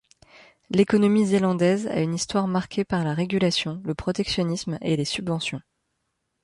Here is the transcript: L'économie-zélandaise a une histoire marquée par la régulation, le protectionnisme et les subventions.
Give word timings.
L'économie-zélandaise 0.71 1.85
a 1.85 1.99
une 1.99 2.15
histoire 2.15 2.47
marquée 2.47 2.83
par 2.83 3.03
la 3.03 3.13
régulation, 3.13 3.83
le 3.85 3.93
protectionnisme 3.93 4.79
et 4.81 4.97
les 4.97 5.05
subventions. 5.05 5.61